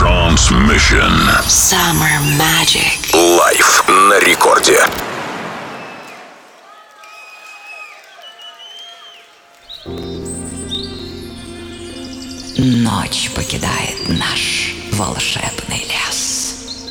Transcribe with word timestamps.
Trancemission. 0.00 1.12
Summer 1.46 2.16
Magic. 2.38 3.12
Live 3.12 3.86
на 3.86 4.18
Рекорде. 4.20 4.80
Ночь 12.56 13.30
покидает 13.34 14.08
наш 14.08 14.72
волшебный 14.92 15.84
лес. 15.84 16.88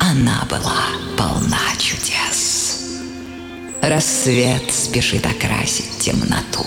Она 0.00 0.44
была 0.50 0.88
полна 1.16 1.60
чудес. 1.78 2.98
Рассвет 3.80 4.74
спешит 4.74 5.24
окрасить 5.24 6.00
темноту 6.00 6.66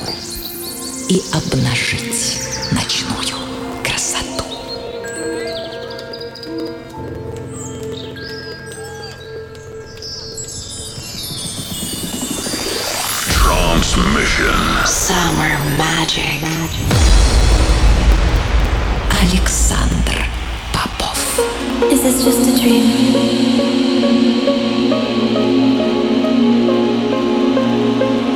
и 1.09 1.21
обнажить 1.33 2.39
ночную 2.71 3.42
Summer 15.12 15.52
Magic. 15.76 16.40
Александр 19.20 20.24
Попов. 20.72 21.20
Is 21.92 22.00
this 22.02 22.24
just 22.24 22.48
a 22.48 22.56
dream? 22.58 22.86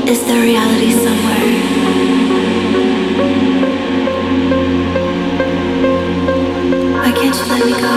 Is 0.06 0.20
there 0.27 0.42
reality 0.42 0.92
somewhere? 0.92 1.48
Why 7.01 7.12
can't 7.12 7.34
you 7.34 7.45
let 7.47 7.65
me 7.65 7.73
go? 7.80 7.92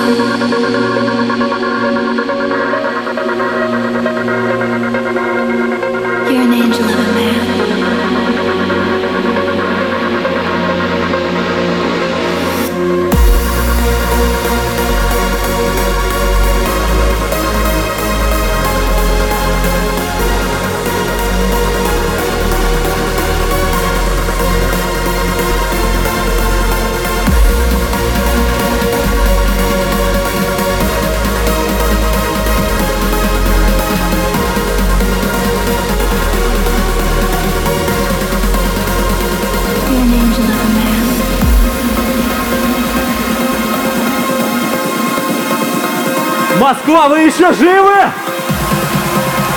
Москва, 46.61 47.09
вы 47.09 47.21
еще 47.21 47.55
живы? 47.55 47.95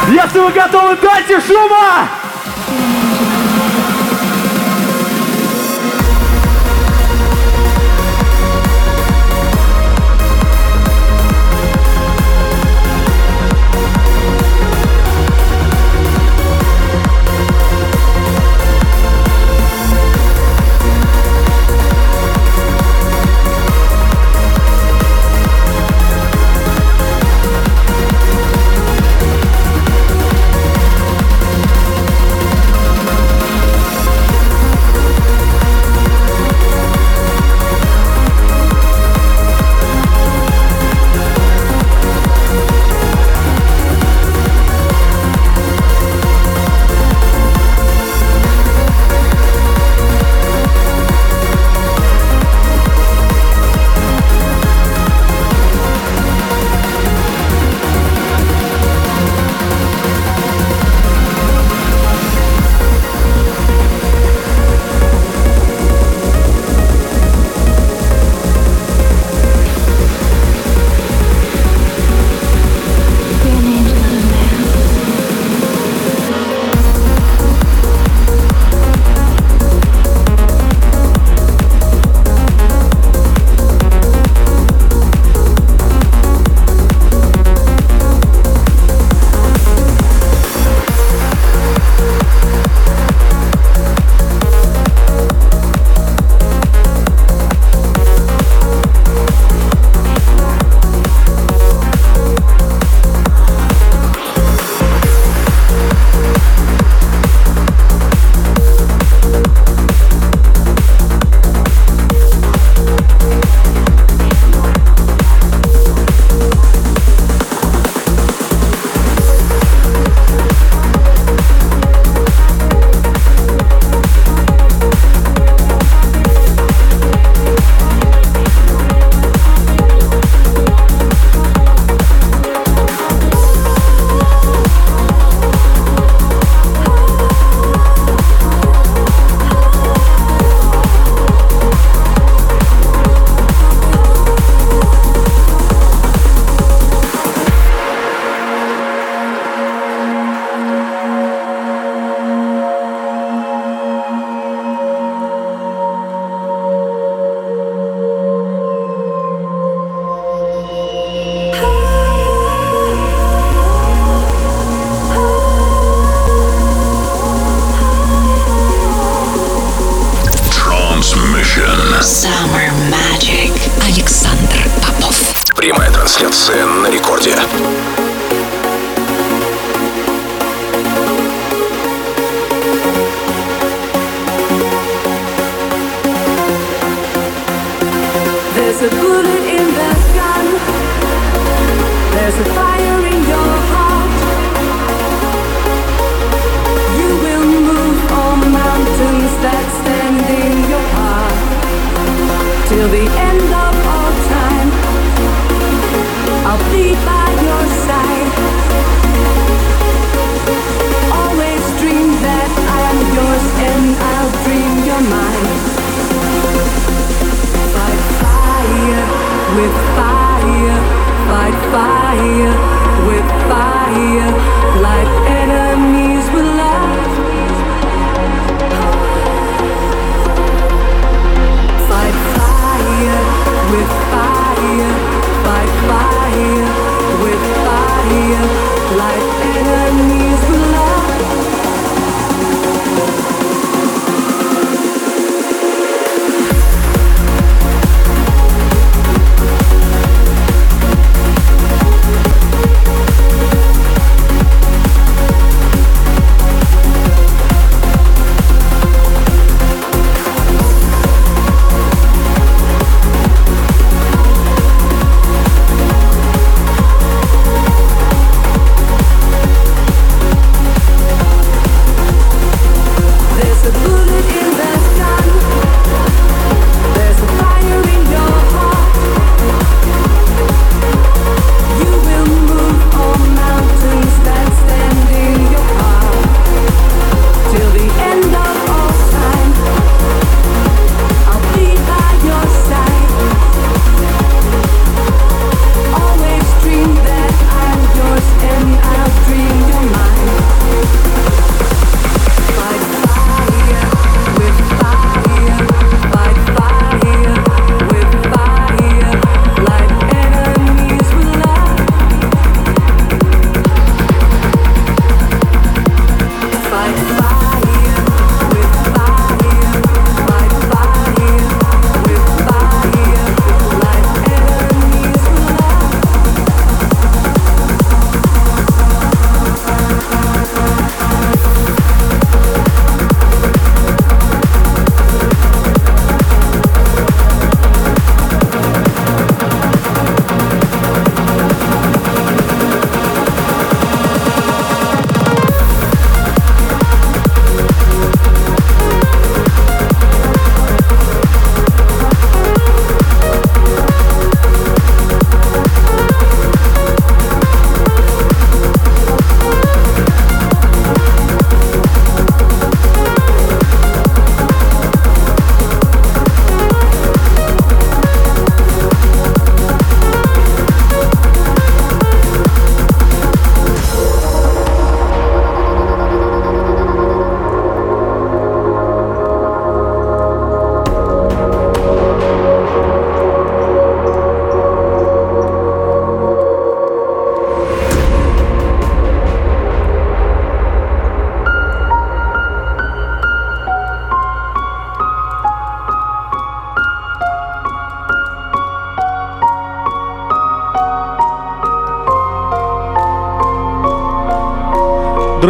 Если 0.07 0.39
вы 0.39 0.51
готовы, 0.53 0.95
дайте 0.95 1.41
шума! 1.41 2.07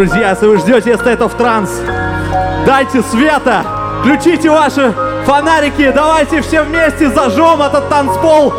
Друзья, 0.03 0.31
если 0.31 0.47
вы 0.47 0.57
ждете 0.57 0.91
State 0.91 1.19
of 1.19 1.37
Trance, 1.37 2.65
дайте 2.65 3.01
света, 3.03 3.65
включите 4.01 4.49
ваши 4.49 4.93
фонарики, 5.25 5.93
давайте 5.95 6.41
все 6.41 6.63
вместе 6.63 7.09
зажжем 7.09 7.61
этот 7.61 7.87
танцпол 7.87 8.53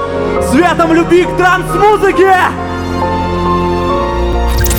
светом 0.51 0.95
любви 0.95 1.25
к 1.27 1.37
транс-музыке! 1.37 2.35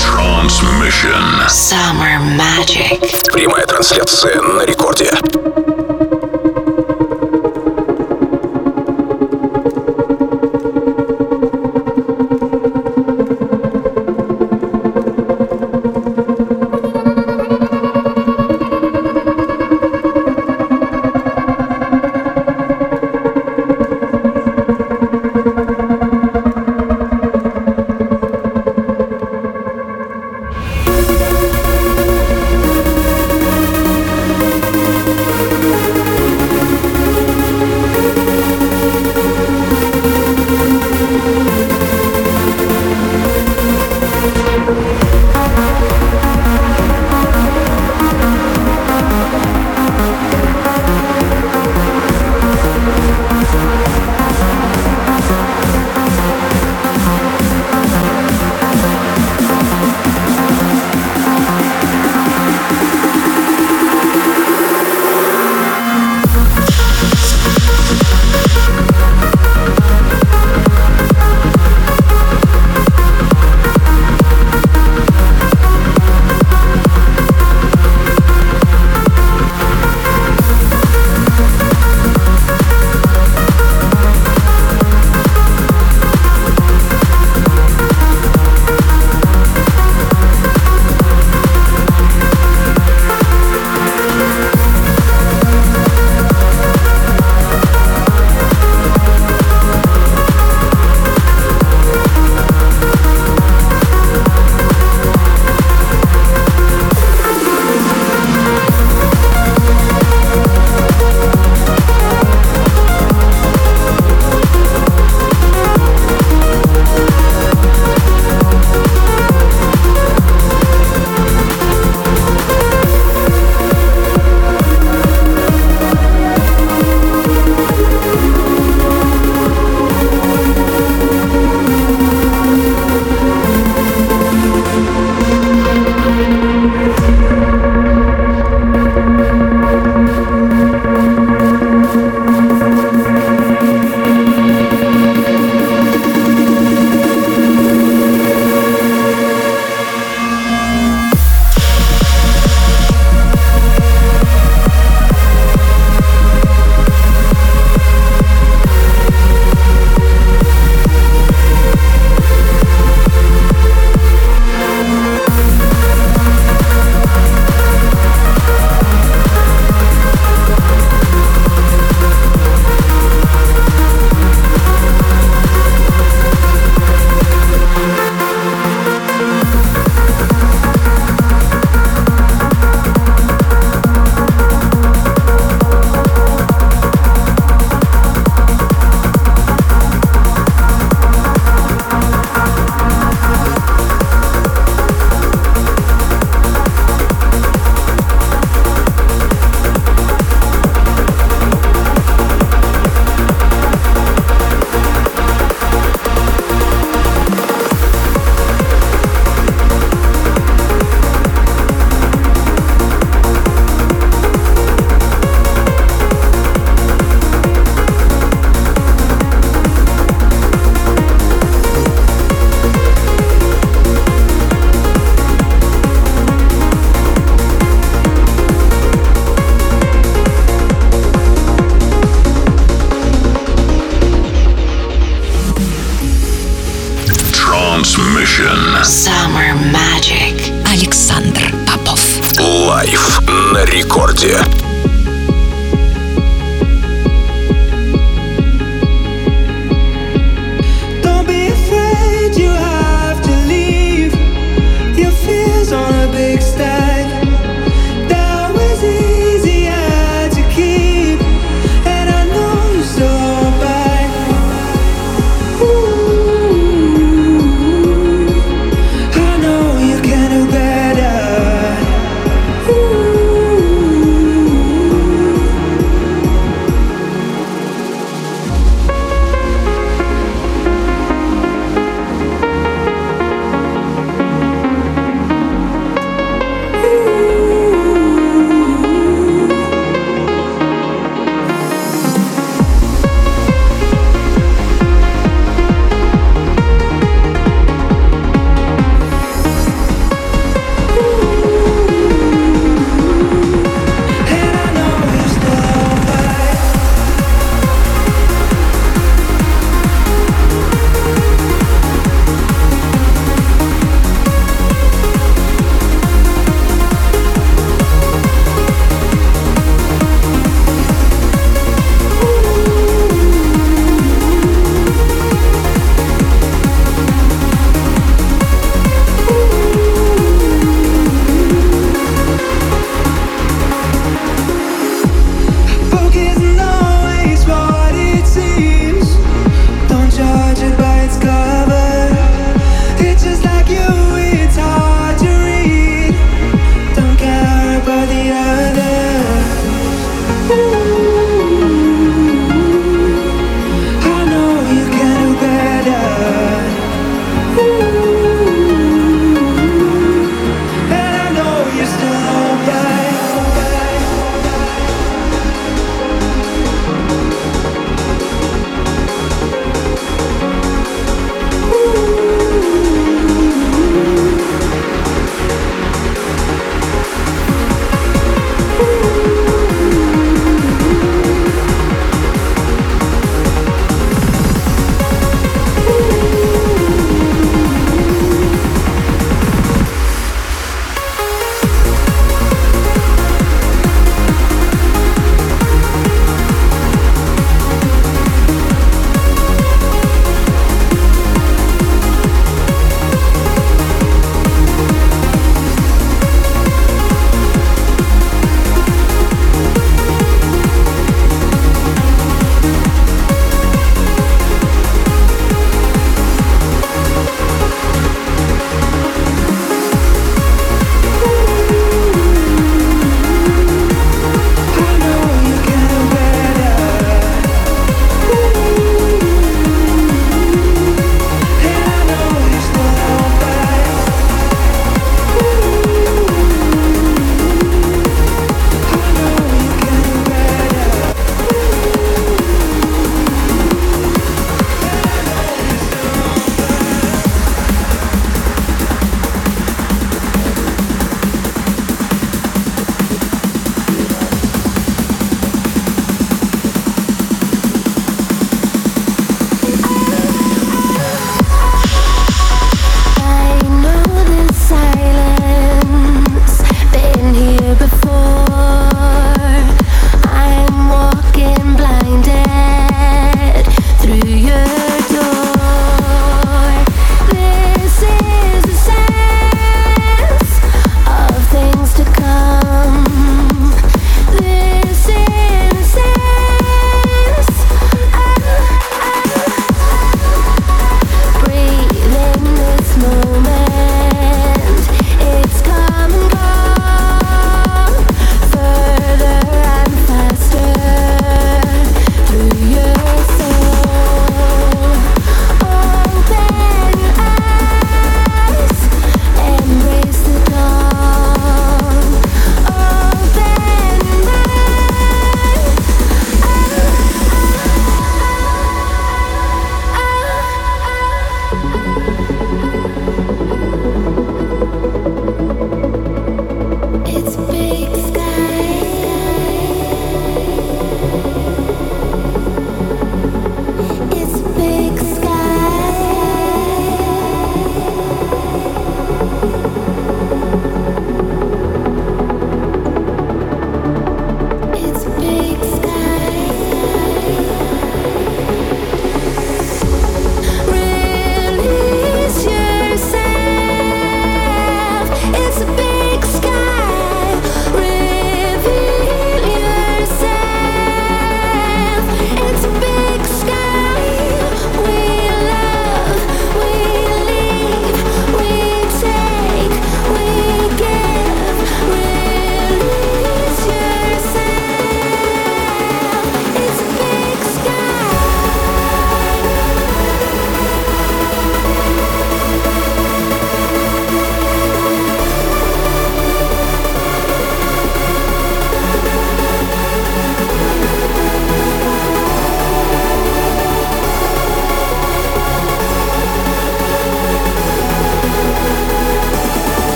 Transmission. 0.00 1.46
Summer 1.46 2.18
Magic. 2.36 3.32
Прямая 3.32 3.64
трансляция 3.64 4.42
на 4.42 4.62
рекорде. 4.62 5.12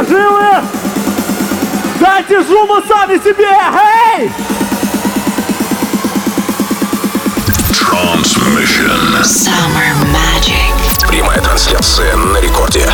Еще 0.00 0.08
живы? 0.08 0.46
Дайте 2.00 2.42
шума 2.44 2.82
сами 2.88 3.18
себе! 3.18 3.50
Эй! 4.16 4.32
Transmission. 7.72 9.22
Summer 9.22 9.92
magic. 10.10 11.08
Прямая 11.08 11.40
трансляция 11.40 12.16
на 12.16 12.38
рекорде. 12.38 12.90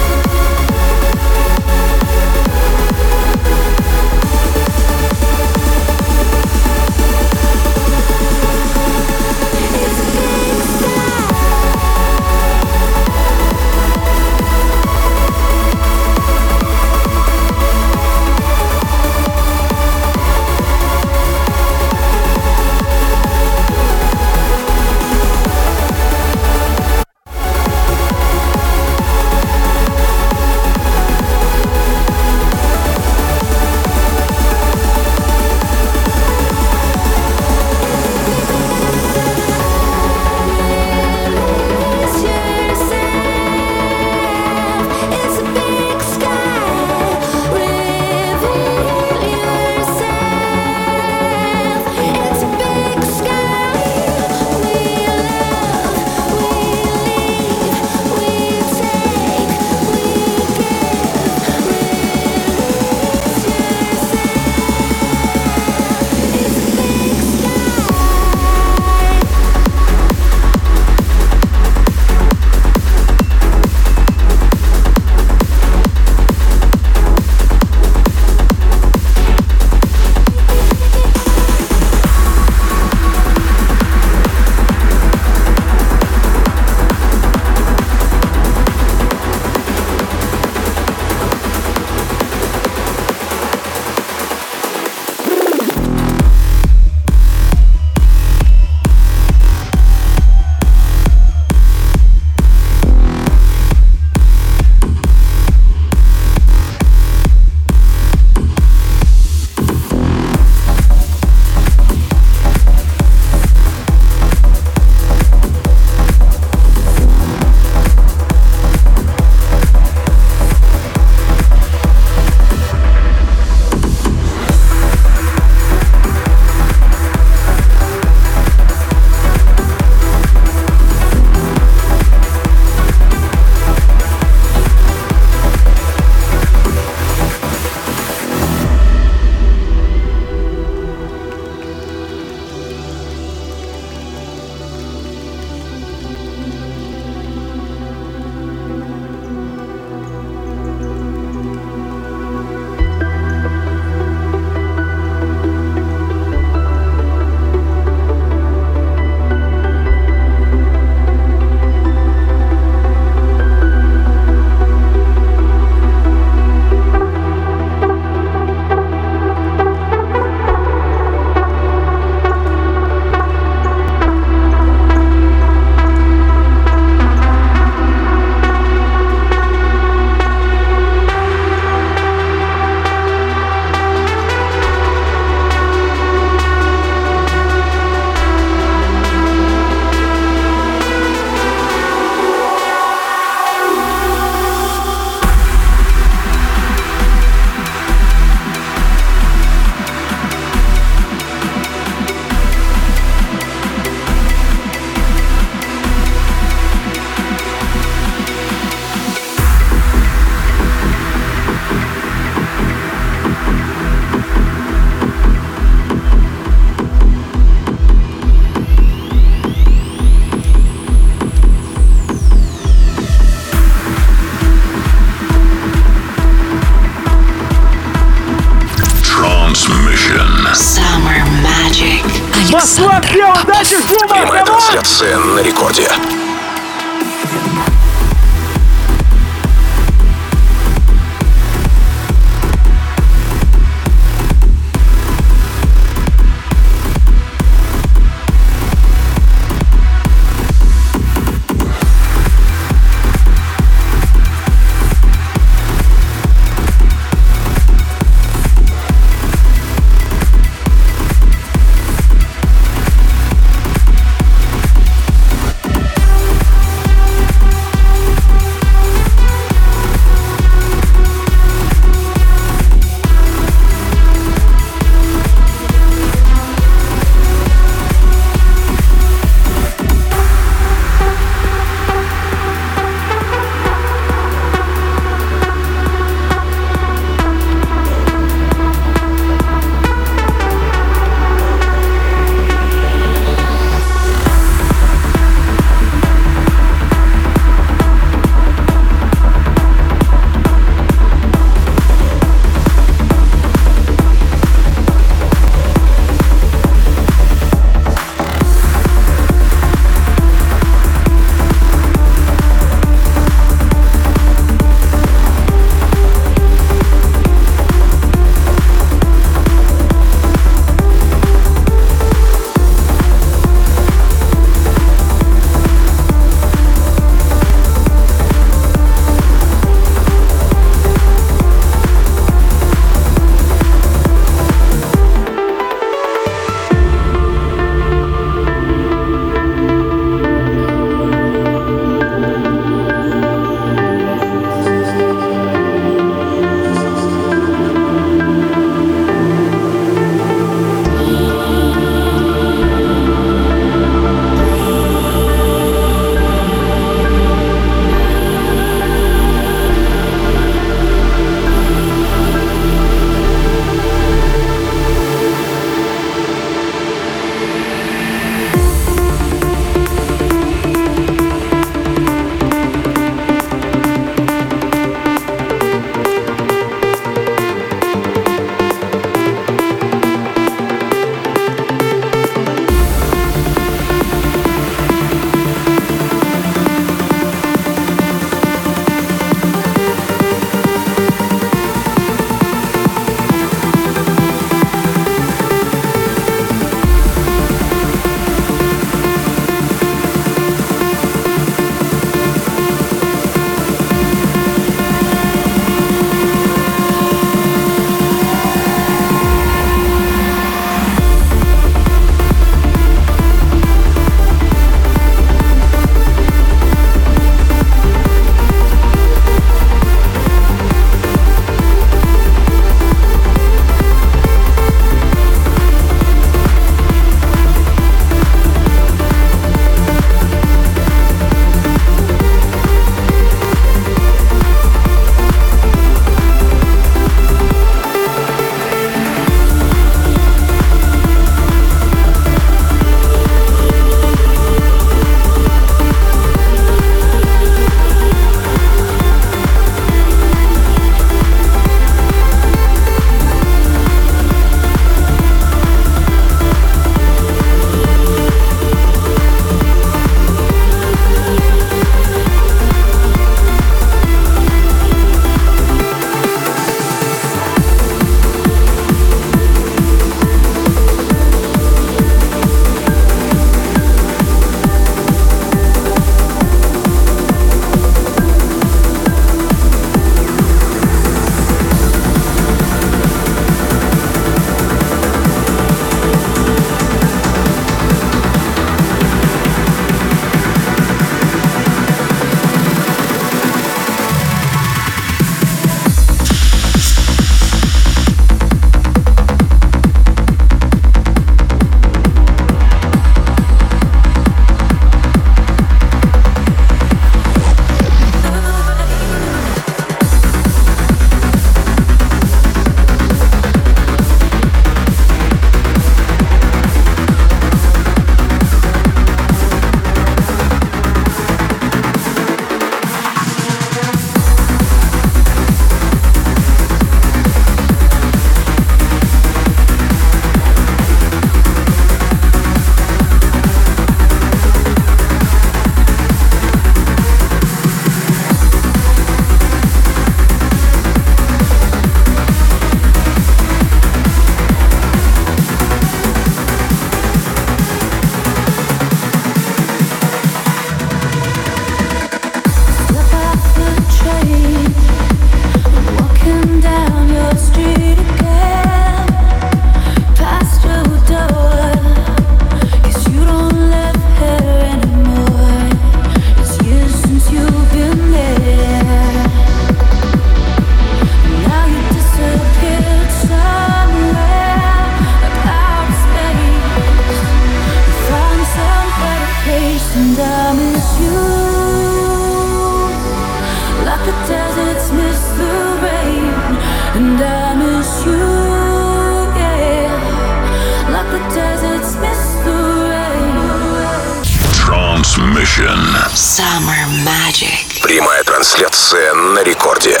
Прямая 597.82 598.24
трансляция 598.24 599.12
на 599.12 599.42
рекорде. 599.42 600.00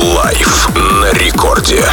Лайв 0.00 0.68
на 1.00 1.12
рекорде. 1.12 1.92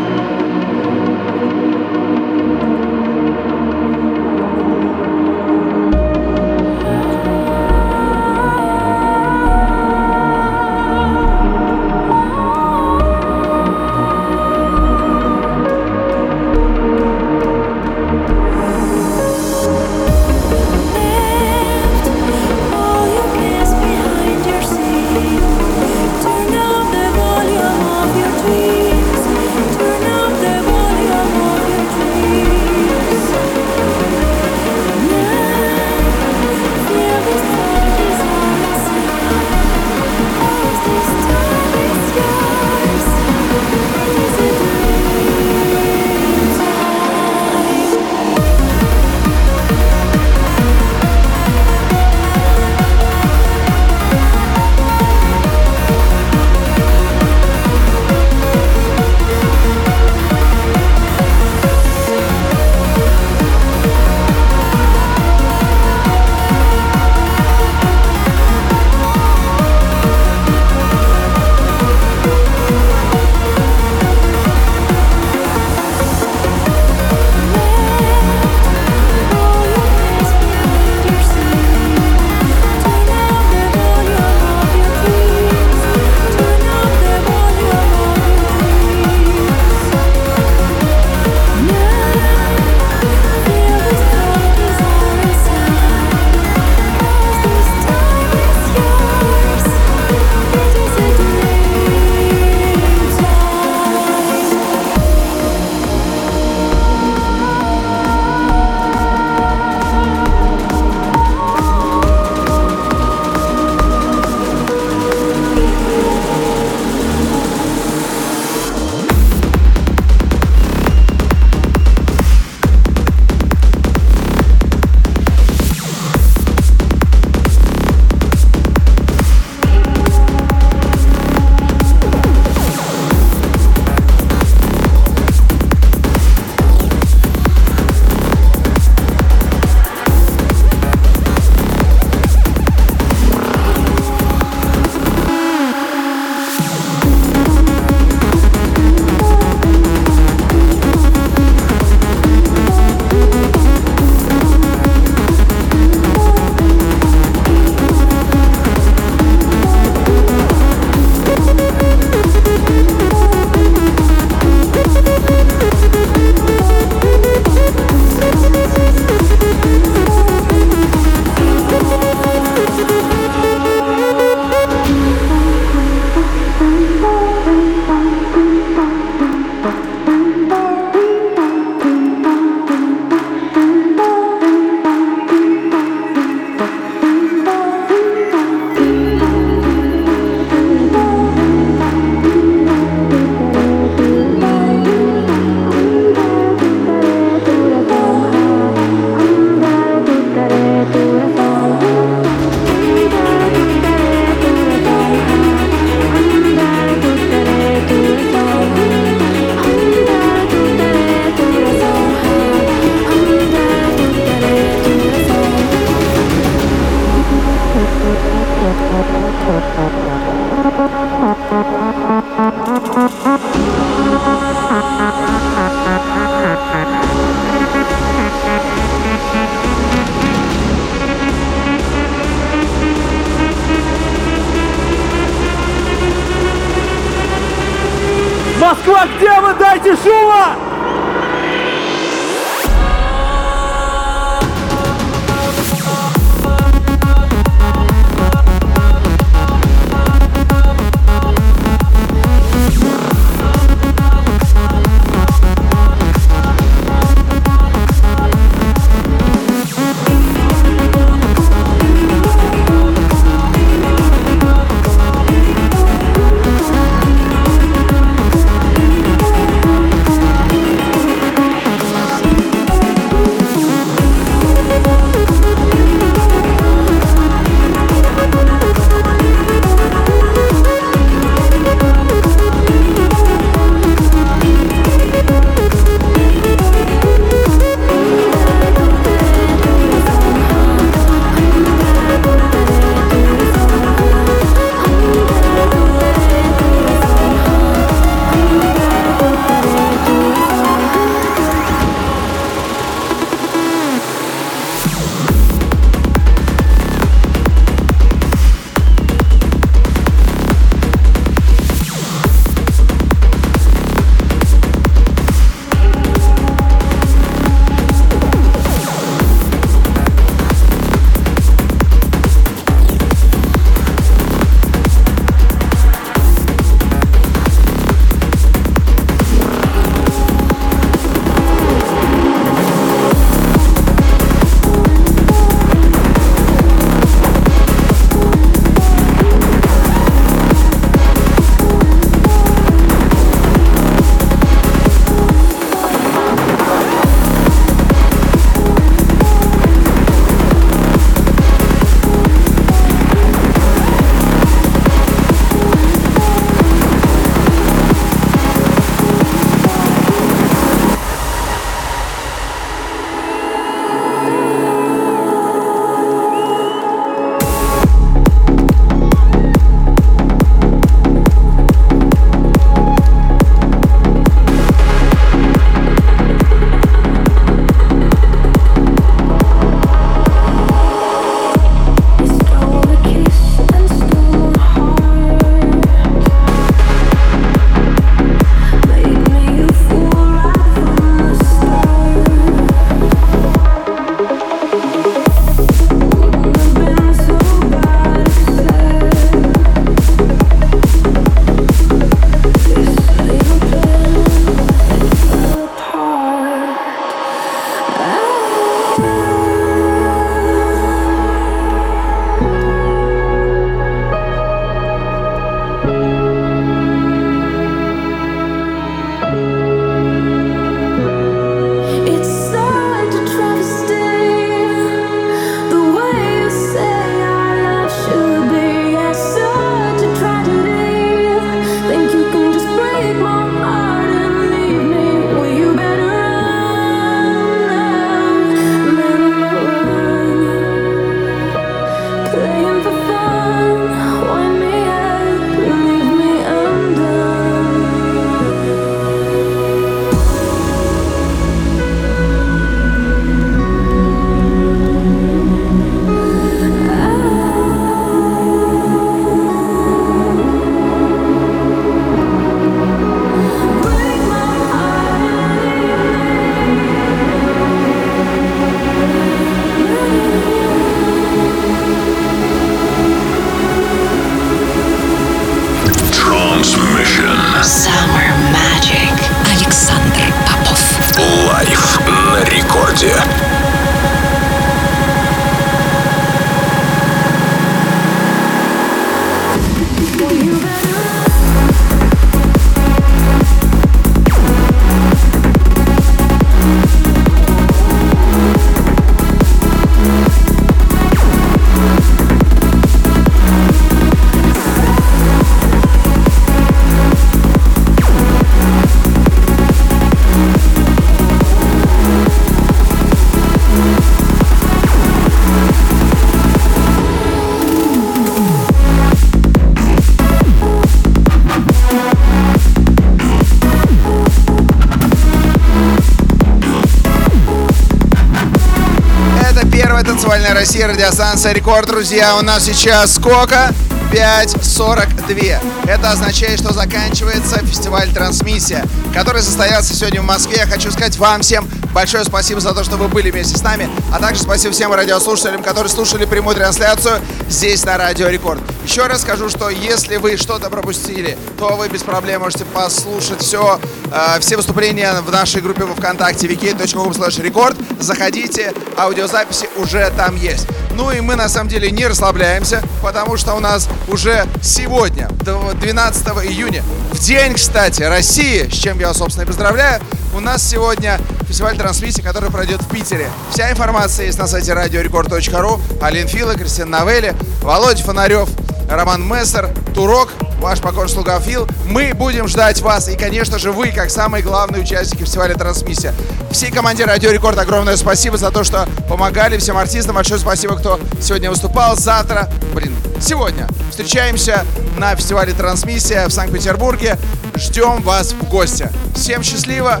Россия, 530.64 530.88
радиостанция 530.88 531.52
Рекорд, 531.52 531.88
друзья. 531.88 532.38
У 532.38 532.42
нас 532.42 532.64
сейчас 532.64 533.16
сколько? 533.16 533.70
5.42. 534.10 535.58
Это 535.86 536.10
означает, 536.10 536.58
что 536.58 536.72
заканчивается 536.72 537.58
фестиваль 537.58 538.10
«Трансмиссия», 538.14 538.82
который 539.12 539.42
состоялся 539.42 539.94
сегодня 539.94 540.22
в 540.22 540.24
Москве. 540.24 540.56
Я 540.60 540.66
хочу 540.66 540.90
сказать 540.90 541.18
вам 541.18 541.42
всем 541.42 541.68
большое 541.94 542.24
спасибо 542.24 542.60
за 542.60 542.74
то, 542.74 542.82
что 542.82 542.96
вы 542.96 543.08
были 543.08 543.30
вместе 543.30 543.56
с 543.56 543.62
нами, 543.62 543.88
а 544.12 544.18
также 544.18 544.42
спасибо 544.42 544.74
всем 544.74 544.92
радиослушателям, 544.92 545.62
которые 545.62 545.88
слушали 545.88 546.24
прямую 546.24 546.56
трансляцию 546.56 547.20
здесь 547.48 547.84
на 547.84 547.96
Радио 547.96 548.28
Рекорд. 548.28 548.60
Еще 548.84 549.06
раз 549.06 549.22
скажу, 549.22 549.48
что 549.48 549.70
если 549.70 550.16
вы 550.16 550.36
что-то 550.36 550.68
пропустили, 550.68 551.38
то 551.56 551.76
вы 551.76 551.88
без 551.88 552.02
проблем 552.02 552.42
можете 552.42 552.64
послушать 552.64 553.40
все, 553.40 553.78
э, 554.10 554.40
все 554.40 554.56
выступления 554.56 555.14
в 555.20 555.30
нашей 555.30 555.62
группе 555.62 555.84
во 555.84 555.94
ВКонтакте 555.94 556.48
vk.com 556.48 557.10
record. 557.10 557.76
Заходите, 558.02 558.74
аудиозаписи 558.98 559.68
уже 559.76 560.12
там 560.16 560.36
есть. 560.36 560.66
Ну 560.96 561.10
и 561.10 561.20
мы 561.20 561.36
на 561.36 561.48
самом 561.48 561.68
деле 561.68 561.90
не 561.90 562.06
расслабляемся, 562.06 562.82
потому 563.02 563.36
что 563.36 563.54
у 563.54 563.60
нас 563.60 563.88
уже 564.08 564.46
сегодня, 564.62 565.28
12 565.28 566.26
июня, 566.44 566.82
в 567.12 567.18
день, 567.20 567.54
кстати, 567.54 568.02
России, 568.02 568.68
с 568.68 568.74
чем 568.74 568.98
я 568.98 569.08
вас, 569.08 569.18
собственно, 569.18 569.44
и 569.44 569.46
поздравляю, 569.46 570.00
у 570.34 570.40
нас 570.40 570.68
сегодня 570.68 571.20
фестиваль 571.54 571.78
трансмиссии, 571.78 572.20
который 572.20 572.50
пройдет 572.50 572.82
в 572.82 572.88
Питере. 572.88 573.30
Вся 573.52 573.70
информация 573.70 574.26
есть 574.26 574.40
на 574.40 574.48
сайте 574.48 574.72
radiorecord.ru. 574.72 575.80
Алин 576.02 576.26
Фила, 576.26 576.54
Кристина 576.54 576.98
Новелли, 576.98 577.32
Володя 577.62 578.02
Фонарев, 578.02 578.48
Роман 578.90 579.22
Мессер, 579.22 579.70
Турок, 579.94 580.30
ваш 580.58 580.80
покорный 580.80 581.12
слуга 581.12 581.38
Фил. 581.38 581.68
Мы 581.86 582.12
будем 582.12 582.48
ждать 582.48 582.80
вас 582.80 583.08
и, 583.08 583.16
конечно 583.16 583.60
же, 583.60 583.70
вы, 583.70 583.92
как 583.92 584.10
самые 584.10 584.42
главные 584.42 584.82
участники 584.82 585.22
фестиваля 585.22 585.54
«Трансмиссия». 585.54 586.12
Всей 586.50 586.72
команде 586.72 587.04
«Радио 587.04 587.30
Рекорд» 587.30 587.56
огромное 587.56 587.96
спасибо 587.96 588.36
за 588.36 588.50
то, 588.50 588.64
что 588.64 588.88
помогали 589.08 589.56
всем 589.56 589.76
артистам. 589.76 590.16
Большое 590.16 590.40
спасибо, 590.40 590.76
кто 590.76 590.98
сегодня 591.22 591.50
выступал. 591.50 591.96
Завтра, 591.96 592.50
блин, 592.74 592.96
сегодня 593.20 593.68
встречаемся 593.92 594.64
на 594.98 595.14
фестивале 595.14 595.52
«Трансмиссия» 595.52 596.26
в 596.26 596.32
Санкт-Петербурге. 596.32 597.16
Ждем 597.54 598.02
вас 598.02 598.32
в 598.32 598.48
гости. 598.48 598.90
Всем 599.14 599.44
счастливо. 599.44 600.00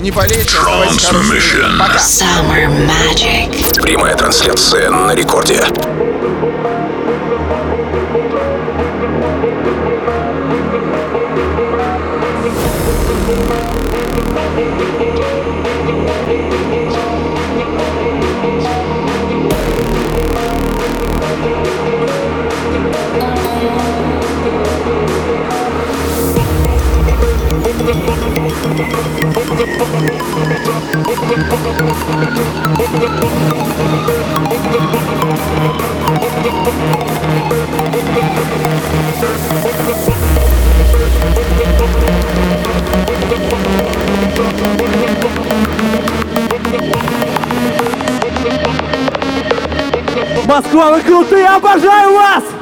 Не 0.00 0.10
болейте, 0.10 0.56
оставайтесь 0.56 1.04
хорошими. 1.04 1.18
Transmission. 1.18 1.78
Пока. 1.78 1.98
Summer 1.98 2.70
Magic. 2.86 3.82
Прямая 3.82 4.16
трансляция 4.16 4.90
на 4.90 5.14
рекорде. 5.14 5.62
Москва, 50.46 50.90
вы 50.92 51.00
крутые, 51.00 51.46
обожаю 51.48 52.12
вас! 52.12 52.59